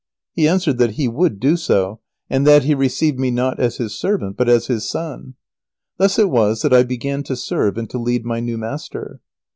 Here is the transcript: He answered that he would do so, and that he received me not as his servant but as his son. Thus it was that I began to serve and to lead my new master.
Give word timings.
He 0.33 0.47
answered 0.47 0.79
that 0.79 0.93
he 0.93 1.07
would 1.07 1.39
do 1.39 1.55
so, 1.55 1.99
and 2.27 2.47
that 2.47 2.63
he 2.63 2.73
received 2.73 3.19
me 3.19 3.29
not 3.29 3.59
as 3.59 3.77
his 3.77 3.93
servant 3.95 4.35
but 4.35 4.49
as 4.49 4.65
his 4.65 4.89
son. 4.89 5.35
Thus 5.97 6.17
it 6.17 6.31
was 6.31 6.63
that 6.63 6.73
I 6.73 6.81
began 6.81 7.21
to 7.21 7.35
serve 7.35 7.77
and 7.77 7.87
to 7.91 7.99
lead 7.99 8.25
my 8.25 8.39
new 8.39 8.57
master. 8.57 9.21